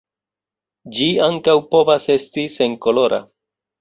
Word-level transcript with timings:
Ĝi 0.95 1.09
ankaŭ 1.27 1.55
povas 1.75 2.07
esti 2.17 2.47
senkolora. 2.55 3.21